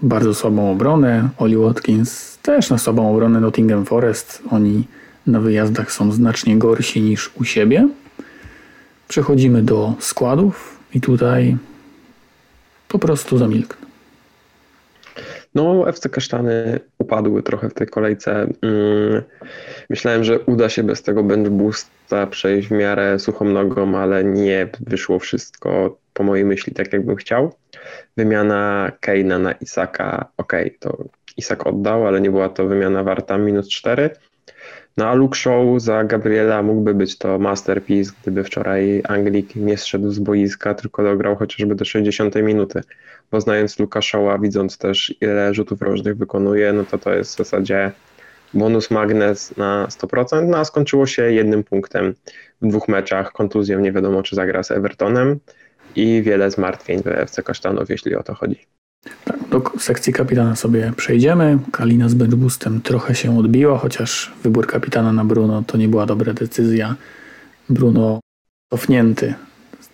bardzo 0.02 0.34
słabą 0.34 0.72
obronę, 0.72 1.30
Oli 1.38 1.58
Watkins 1.58 2.38
też 2.38 2.70
na 2.70 2.78
słabą 2.78 3.12
obronę 3.12 3.40
Nottingham 3.42 3.86
Forest. 3.86 4.42
Oni 4.52 4.84
na 5.28 5.40
wyjazdach 5.40 5.92
są 5.92 6.12
znacznie 6.12 6.58
gorsi 6.58 7.02
niż 7.02 7.32
u 7.36 7.44
siebie. 7.44 7.88
Przechodzimy 9.08 9.64
do 9.64 9.94
składów 10.00 10.80
i 10.94 11.02
tutaj 11.02 11.58
po 12.88 13.00
prostu 13.00 13.38
zamilknę. 13.38 13.86
No, 15.56 15.90
FC 15.90 16.10
Kasztany 16.10 16.80
upadły 16.98 17.44
trochę 17.44 17.70
w 17.70 17.74
tej 17.74 17.88
kolejce. 17.88 18.32
Mm, 18.62 19.24
myślałem, 19.90 20.24
że 20.24 20.40
uda 20.40 20.70
się 20.70 20.84
bez 20.84 21.04
tego 21.04 21.24
bench 21.24 21.50
boosta 21.50 22.28
przejść 22.28 22.68
w 22.68 22.72
miarę 22.72 23.20
suchą 23.20 23.46
nogą, 23.46 23.98
ale 23.98 24.24
nie 24.24 24.68
wyszło 24.80 25.20
wszystko 25.20 25.98
po 26.14 26.24
mojej 26.24 26.46
myśli 26.46 26.74
tak, 26.74 26.94
jakbym 26.94 27.16
chciał. 27.16 27.54
Wymiana 28.18 28.92
Keina 29.00 29.40
na 29.40 29.52
Isaka, 29.52 30.28
ok, 30.38 30.54
to 30.80 30.98
Isak 31.38 31.68
oddał, 31.68 32.08
ale 32.08 32.22
nie 32.22 32.32
była 32.32 32.50
to 32.50 32.68
wymiana 32.68 33.04
warta 33.04 33.38
minus 33.38 33.70
4. 33.70 34.10
No 34.98 35.08
a 35.08 35.14
Luke 35.14 35.38
Show 35.38 35.82
za 35.82 36.04
Gabriela 36.04 36.64
mógłby 36.64 36.94
być 36.94 37.18
to 37.18 37.40
masterpiece, 37.40 38.12
gdyby 38.22 38.44
wczoraj 38.44 39.02
Anglik 39.08 39.56
nie 39.56 39.78
zszedł 39.78 40.10
z 40.10 40.20
boiska, 40.20 40.74
tylko 40.74 41.04
dograł 41.04 41.36
chociażby 41.36 41.76
do 41.76 41.86
60 41.86 42.36
minuty. 42.36 42.82
Bo 43.32 43.42
znając 43.42 43.80
Luka 43.80 44.02
Showa, 44.02 44.38
widząc 44.38 44.78
też 44.78 45.16
ile 45.22 45.54
rzutów 45.54 45.82
rożnych 45.82 46.18
wykonuje, 46.18 46.74
no 46.74 46.84
to 46.84 46.98
to 46.98 47.14
jest 47.14 47.34
w 47.34 47.38
zasadzie 47.38 47.92
bonus 48.54 48.92
magnes 48.92 49.58
na 49.58 49.88
100%, 49.88 50.48
no 50.48 50.58
a 50.58 50.66
skończyło 50.66 51.06
się 51.06 51.32
jednym 51.32 51.64
punktem 51.64 52.14
w 52.62 52.68
dwóch 52.68 52.88
meczach, 52.88 53.32
kontuzją, 53.32 53.80
nie 53.80 53.92
wiadomo 53.92 54.24
czy 54.24 54.36
zagra 54.36 54.64
z 54.64 54.72
Evertonem 54.72 55.40
i 55.96 56.22
wiele 56.24 56.52
zmartwień 56.52 57.02
we 57.02 57.18
FC 57.22 57.44
Kasztanów, 57.44 57.90
jeśli 57.90 58.16
o 58.16 58.24
to 58.24 58.34
chodzi. 58.34 58.66
Tak, 59.26 59.38
do 59.60 59.80
sekcji 59.80 60.14
kapitana 60.14 60.56
sobie 60.56 60.94
przejdziemy. 60.98 61.58
Kalina 61.72 62.10
z 62.10 62.14
benchboostem 62.14 62.82
trochę 62.82 63.16
się 63.16 63.40
odbiła, 63.40 63.78
chociaż 63.78 64.34
wybór 64.44 64.68
kapitana 64.68 65.14
na 65.14 65.26
Bruno 65.26 65.64
to 65.68 65.78
nie 65.78 65.88
była 65.88 66.06
dobra 66.06 66.34
decyzja. 66.34 66.96
Bruno 67.70 68.20
cofnięty 68.70 69.34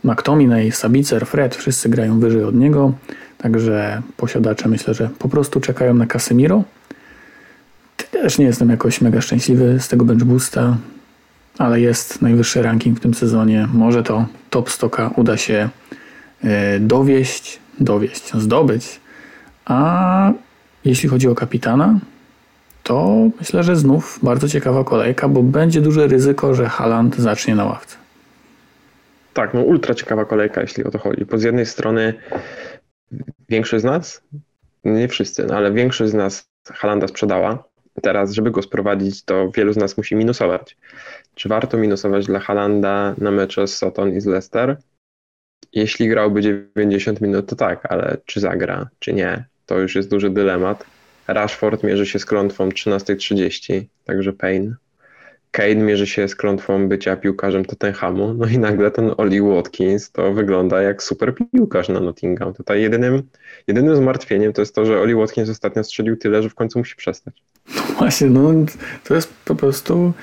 McTominay, 0.03 0.71
Sabicer, 0.71 1.25
Fred, 1.25 1.55
wszyscy 1.55 1.89
grają 1.89 2.19
wyżej 2.19 2.43
od 2.43 2.55
niego, 2.55 2.93
także 3.37 4.01
posiadacze 4.17 4.69
myślę, 4.69 4.93
że 4.93 5.09
po 5.19 5.29
prostu 5.29 5.59
czekają 5.59 5.93
na 5.93 6.05
Casemiro. 6.05 6.63
Też 8.11 8.37
nie 8.37 8.45
jestem 8.45 8.69
jakoś 8.69 9.01
mega 9.01 9.21
szczęśliwy 9.21 9.79
z 9.79 9.87
tego 9.87 10.05
bench 10.05 10.23
boosta, 10.23 10.77
ale 11.57 11.81
jest 11.81 12.21
najwyższy 12.21 12.61
ranking 12.61 12.97
w 12.97 13.01
tym 13.01 13.13
sezonie. 13.13 13.67
Może 13.73 14.03
to 14.03 14.25
top 14.49 14.69
stoka 14.69 15.11
uda 15.15 15.37
się 15.37 15.69
e, 16.43 16.79
dowieść, 16.79 17.59
dowieść, 17.79 18.31
zdobyć. 18.33 19.01
A 19.65 20.31
jeśli 20.85 21.09
chodzi 21.09 21.27
o 21.27 21.35
kapitana, 21.35 21.99
to 22.83 23.29
myślę, 23.39 23.63
że 23.63 23.75
znów 23.75 24.19
bardzo 24.23 24.49
ciekawa 24.49 24.83
kolejka, 24.83 25.27
bo 25.27 25.43
będzie 25.43 25.81
duże 25.81 26.07
ryzyko, 26.07 26.53
że 26.53 26.69
Haland 26.69 27.15
zacznie 27.15 27.55
na 27.55 27.65
ławce. 27.65 27.97
Tak, 29.33 29.53
no 29.53 29.61
ultra 29.61 29.95
ciekawa 29.95 30.25
kolejka, 30.25 30.61
jeśli 30.61 30.83
o 30.83 30.91
to 30.91 30.99
chodzi. 30.99 31.25
Bo 31.25 31.37
z 31.37 31.43
jednej 31.43 31.65
strony 31.65 32.13
większość 33.49 33.81
z 33.81 33.85
nas, 33.85 34.23
nie 34.83 35.07
wszyscy, 35.07 35.45
no 35.45 35.55
ale 35.55 35.71
większość 35.71 36.11
z 36.11 36.13
nas 36.13 36.49
Halanda 36.67 37.07
sprzedała. 37.07 37.63
Teraz, 38.01 38.31
żeby 38.31 38.51
go 38.51 38.61
sprowadzić, 38.61 39.23
to 39.23 39.51
wielu 39.51 39.73
z 39.73 39.77
nas 39.77 39.97
musi 39.97 40.15
minusować. 40.15 40.77
Czy 41.35 41.49
warto 41.49 41.77
minusować 41.77 42.25
dla 42.25 42.39
Halanda 42.39 43.15
na 43.17 43.31
mecze 43.31 43.67
z 43.67 43.77
Soton 43.77 44.13
i 44.13 44.21
z 44.21 44.25
Leicester? 44.25 44.77
Jeśli 45.73 46.09
grałby 46.09 46.41
90 46.75 47.21
minut, 47.21 47.49
to 47.49 47.55
tak, 47.55 47.91
ale 47.91 48.17
czy 48.25 48.39
zagra, 48.39 48.89
czy 48.99 49.13
nie, 49.13 49.45
to 49.65 49.79
już 49.79 49.95
jest 49.95 50.09
duży 50.09 50.29
dylemat. 50.29 50.85
Rashford 51.27 51.83
mierzy 51.83 52.05
się 52.05 52.19
z 52.19 52.25
klątwą 52.25 52.69
13.30, 52.69 53.83
także 54.05 54.33
Payne. 54.33 54.75
Kane 55.51 55.75
mierzy 55.75 56.07
się 56.07 56.27
z 56.27 56.35
klątwą 56.35 56.87
bycia 56.87 57.15
piłkarzem 57.15 57.65
Tottenhamu, 57.65 58.33
no 58.33 58.47
i 58.47 58.57
nagle 58.57 58.91
ten 58.91 59.11
Oli 59.17 59.41
Watkins 59.41 60.11
to 60.11 60.33
wygląda 60.33 60.81
jak 60.81 61.03
super 61.03 61.35
piłkarz 61.35 61.89
na 61.89 61.99
Nottingham. 61.99 62.53
Tutaj 62.53 62.81
jedynym, 62.81 63.23
jedynym 63.67 63.95
zmartwieniem 63.95 64.53
to 64.53 64.61
jest 64.61 64.75
to, 64.75 64.85
że 64.85 64.99
Oli 64.99 65.15
Watkins 65.15 65.49
ostatnio 65.49 65.83
strzelił 65.83 66.17
tyle, 66.17 66.43
że 66.43 66.49
w 66.49 66.55
końcu 66.55 66.79
musi 66.79 66.95
przestać. 66.95 67.43
No 67.75 67.81
właśnie, 67.97 68.29
no 68.29 68.53
to 69.03 69.15
jest 69.15 69.33
po 69.45 69.55
prostu 69.55 70.13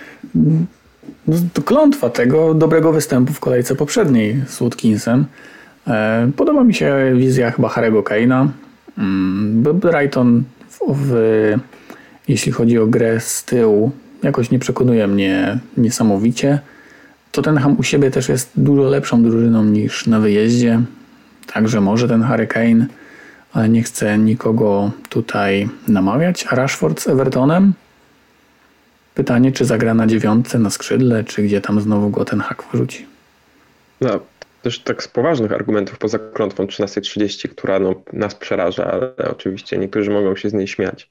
no, 1.27 1.37
klątwa 1.65 2.11
tego 2.11 2.55
dobrego 2.55 2.93
występu 2.93 3.33
w 3.33 3.41
kolejce 3.41 3.75
poprzedniej 3.75 4.43
z 4.47 4.61
Watkinsem. 4.61 5.25
E, 5.87 6.31
podoba 6.37 6.65
mi 6.65 6.75
się 6.75 7.13
wizja 7.17 7.51
chyba 7.51 7.69
Harry'ego 7.69 8.03
Kane'a. 8.03 8.49
Mm, 8.99 9.63
Brighton 9.63 10.45
w, 10.69 10.79
w, 10.95 11.15
jeśli 12.29 12.53
chodzi 12.53 12.79
o 12.79 12.87
grę 12.87 13.21
z 13.21 13.45
tyłu 13.45 13.93
jakoś 14.23 14.51
nie 14.51 14.59
przekonuje 14.59 15.07
mnie 15.07 15.59
niesamowicie. 15.77 16.59
Tottenham 17.33 17.79
u 17.79 17.83
siebie 17.83 18.11
też 18.11 18.29
jest 18.29 18.51
dużo 18.57 18.83
lepszą 18.83 19.23
drużyną 19.23 19.65
niż 19.65 20.07
na 20.07 20.21
wyjeździe, 20.21 20.81
także 21.47 21.81
może 21.81 22.09
ten 22.09 22.25
Hurricane, 22.25 22.87
ale 23.53 23.69
nie 23.69 23.83
chcę 23.83 24.19
nikogo 24.19 24.91
tutaj 25.09 25.69
namawiać. 25.89 26.47
A 26.51 26.55
Rashford 26.55 27.01
z 27.01 27.09
Evertonem? 27.09 27.73
Pytanie, 29.15 29.53
czy 29.53 29.65
zagra 29.65 29.95
na 29.95 30.07
dziewiątce, 30.07 30.59
na 30.59 30.71
skrzydle, 30.71 31.25
czy 31.25 31.43
gdzie 31.43 31.61
tam 31.61 31.81
znowu 31.81 32.11
go 32.11 32.25
ten 32.25 32.41
hak 32.41 32.65
wrzuci. 32.73 33.07
No, 34.01 34.21
też 34.63 34.79
tak 34.79 35.03
z 35.03 35.09
poważnych 35.09 35.53
argumentów 35.53 35.99
poza 35.99 36.19
klątwą 36.19 36.65
13.30, 36.65 37.49
która 37.49 37.79
no, 37.79 37.95
nas 38.13 38.35
przeraża, 38.35 38.91
ale 38.91 39.15
oczywiście 39.31 39.79
niektórzy 39.79 40.11
mogą 40.11 40.37
się 40.37 40.51
z 40.51 40.55
niej 40.55 40.69
śmiać. 40.69 41.09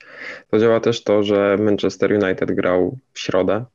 To 0.52 0.60
działa 0.60 0.80
też 0.80 1.04
to, 1.04 1.24
że 1.24 1.58
Manchester 1.60 2.24
United 2.24 2.52
grał 2.52 2.98
w 3.14 3.20
środę, 3.20 3.66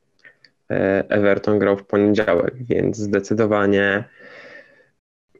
e, 0.71 1.03
Everton 1.09 1.59
grał 1.59 1.77
w 1.77 1.85
poniedziałek, 1.85 2.53
więc 2.59 2.97
zdecydowanie 2.97 4.03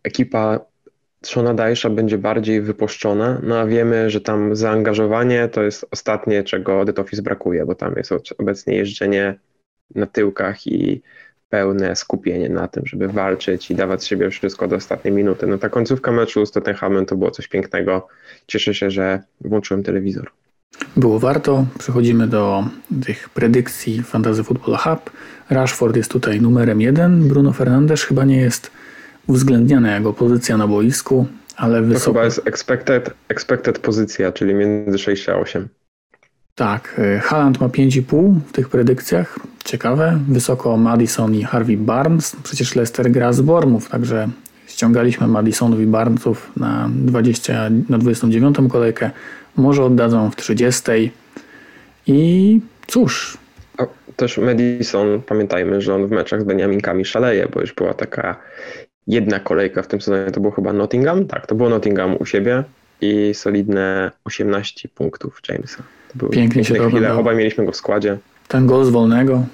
ekipa 0.03 0.59
Shona 1.25 1.53
Dajsza 1.53 1.89
będzie 1.89 2.17
bardziej 2.17 2.61
wypuszczona, 2.61 3.41
no 3.43 3.59
a 3.59 3.65
wiemy, 3.65 4.09
że 4.09 4.21
tam 4.21 4.55
zaangażowanie 4.55 5.47
to 5.47 5.63
jest 5.63 5.85
ostatnie, 5.91 6.43
czego 6.43 6.85
The 6.85 7.01
Office 7.01 7.21
brakuje, 7.21 7.65
bo 7.65 7.75
tam 7.75 7.93
jest 7.97 8.11
obecnie 8.37 8.75
jeżdżenie 8.75 9.39
na 9.95 10.05
tyłkach 10.05 10.67
i 10.67 11.01
pełne 11.53 11.95
skupienie 11.95 12.49
na 12.49 12.67
tym, 12.67 12.83
żeby 12.85 13.07
walczyć 13.07 13.71
i 13.71 13.75
dawać 13.75 14.03
z 14.03 14.05
siebie 14.05 14.29
wszystko 14.29 14.67
do 14.67 14.75
ostatniej 14.75 15.13
minuty. 15.13 15.47
No 15.47 15.57
ta 15.57 15.69
końcówka 15.69 16.11
meczu 16.11 16.45
z 16.45 16.51
Tottenhamem 16.51 17.05
to 17.05 17.15
było 17.15 17.31
coś 17.31 17.47
pięknego. 17.47 18.07
Cieszę 18.47 18.73
się, 18.73 18.91
że 18.91 19.21
włączyłem 19.41 19.83
telewizor. 19.83 20.31
Było 20.97 21.19
warto. 21.19 21.65
Przechodzimy 21.79 22.27
do 22.27 22.63
tych 23.05 23.29
predykcji 23.29 24.03
Fantasy 24.03 24.43
Football 24.43 24.77
Hub. 24.77 25.11
Rashford 25.49 25.95
jest 25.95 26.11
tutaj 26.11 26.41
numerem 26.41 26.81
jeden. 26.81 27.27
Bruno 27.27 27.53
Fernandes 27.53 28.03
chyba 28.03 28.25
nie 28.25 28.37
jest 28.37 28.71
uwzględniana 29.27 29.95
jego 29.95 30.13
pozycja 30.13 30.57
na 30.57 30.67
boisku, 30.67 31.25
ale 31.55 31.81
wysoko... 31.81 32.05
To 32.05 32.11
chyba 32.11 32.25
jest 32.25 32.41
expected, 32.45 33.13
expected 33.29 33.79
pozycja, 33.79 34.31
czyli 34.31 34.53
między 34.53 34.97
6 34.97 35.29
a 35.29 35.35
8. 35.35 35.67
Tak, 36.55 36.99
y, 36.99 37.19
Haaland 37.19 37.61
ma 37.61 37.67
5,5 37.67 38.39
w 38.47 38.51
tych 38.51 38.69
predykcjach. 38.69 39.39
Ciekawe. 39.65 40.19
Wysoko 40.29 40.77
Madison 40.77 41.35
i 41.35 41.43
Harvey 41.43 41.77
Barnes. 41.77 42.35
Przecież 42.43 42.75
Leicester 42.75 43.11
gra 43.11 43.33
z 43.33 43.41
Bormów, 43.41 43.89
także 43.89 44.29
ściągaliśmy 44.67 45.27
Madisonów 45.27 45.79
i 45.79 45.85
Barnesów 45.85 46.51
na, 46.57 46.89
20, 46.95 47.69
na 47.89 47.97
29 47.97 48.57
kolejkę. 48.71 49.11
Może 49.55 49.83
oddadzą 49.83 50.31
w 50.31 50.35
30. 50.35 51.11
I 52.07 52.59
cóż. 52.87 53.37
A 53.77 53.85
też 54.15 54.37
Madison, 54.37 55.21
pamiętajmy, 55.21 55.81
że 55.81 55.95
on 55.95 56.07
w 56.07 56.11
meczach 56.11 56.41
z 56.41 56.43
Beniaminkami 56.43 57.05
szaleje, 57.05 57.47
bo 57.53 57.61
już 57.61 57.73
była 57.73 57.93
taka 57.93 58.35
jedna 59.07 59.39
kolejka 59.39 59.81
w 59.81 59.87
tym 59.87 60.01
sezonie. 60.01 60.31
To 60.31 60.39
było 60.39 60.53
chyba 60.53 60.73
Nottingham? 60.73 61.25
Tak, 61.25 61.47
to 61.47 61.55
było 61.55 61.69
Nottingham 61.69 62.15
u 62.19 62.25
siebie 62.25 62.63
i 63.01 63.33
solidne 63.33 64.11
18 64.23 64.89
punktów 64.89 65.41
Jamesa. 65.49 65.83
Pięknie 66.31 66.65
się 66.65 66.75
to 66.75 66.89
chwile. 66.89 67.13
Obaj 67.13 67.35
mieliśmy 67.35 67.65
go 67.65 67.71
w 67.71 67.75
składzie. 67.75 68.17
Ten 68.47 68.67
gol 68.67 68.85
z 68.85 68.89
wolnego. 68.89 69.45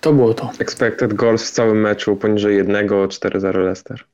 To 0.00 0.12
było 0.12 0.34
to. 0.34 0.50
Expected 0.58 1.14
goals 1.14 1.44
w 1.44 1.50
całym 1.50 1.80
meczu 1.80 2.16
poniżej 2.16 2.56
jednego, 2.56 3.06
4-0 3.06 3.54
Leicester. 3.54 4.04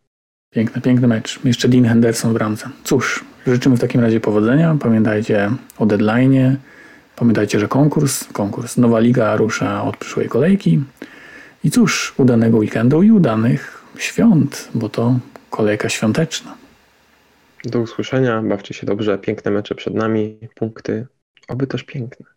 Piękny, 0.51 0.83
piękny 0.83 1.09
mecz. 1.09 1.41
Jeszcze 1.45 1.69
Dean 1.69 1.85
Henderson 1.85 2.31
w 2.31 2.35
bramce. 2.35 2.69
Cóż, 2.85 3.25
życzymy 3.47 3.77
w 3.77 3.81
takim 3.81 4.01
razie 4.01 4.21
powodzenia. 4.21 4.77
Pamiętajcie 4.81 5.51
o 5.79 5.87
deadline'ie. 5.87 6.55
Pamiętajcie, 7.17 7.61
że 7.61 7.69
konkurs, 7.69 8.25
konkurs, 8.33 8.77
nowa 8.77 9.01
liga 9.01 9.37
rusza 9.37 9.83
od 9.85 9.97
przyszłej 9.97 10.29
kolejki. 10.29 10.81
I 11.65 11.71
cóż, 11.71 12.15
udanego 12.17 12.57
weekendu 12.57 13.03
i 13.03 13.11
udanych 13.11 13.85
świąt, 13.99 14.69
bo 14.75 14.89
to 14.89 15.19
kolejka 15.51 15.89
świąteczna. 15.89 16.55
Do 17.67 17.81
usłyszenia, 17.81 18.43
bawcie 18.43 18.75
się 18.75 18.87
dobrze, 18.87 19.19
piękne 19.19 19.51
mecze 19.51 19.75
przed 19.75 19.95
nami, 19.95 20.39
punkty, 20.55 21.07
oby 21.49 21.67
też 21.67 21.83
piękne. 21.83 22.36